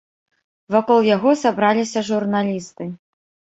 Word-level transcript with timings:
Вакол 0.75 0.99
яго 1.09 1.35
сабраліся 1.43 2.05
журналісты. 2.11 2.91